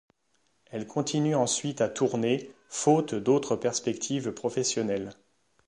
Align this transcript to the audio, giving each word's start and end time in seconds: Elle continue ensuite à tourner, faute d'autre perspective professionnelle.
Elle 0.71 0.87
continue 0.87 1.35
ensuite 1.35 1.79
à 1.79 1.87
tourner, 1.87 2.51
faute 2.69 3.13
d'autre 3.13 3.55
perspective 3.55 4.31
professionnelle. 4.31 5.11